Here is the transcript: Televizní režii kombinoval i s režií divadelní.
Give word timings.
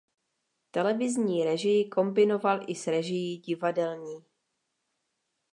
Televizní 0.71 1.43
režii 1.45 1.89
kombinoval 1.89 2.59
i 2.67 2.75
s 2.75 2.87
režií 2.87 3.37
divadelní. 3.39 4.25